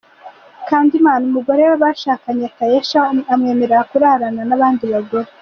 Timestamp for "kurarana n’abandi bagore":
3.89-5.29